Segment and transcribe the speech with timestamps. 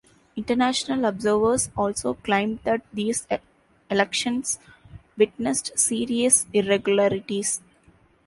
[0.35, 3.27] International observers also claimed that these
[3.91, 4.57] elections
[5.15, 7.61] witnessed serious irregularities.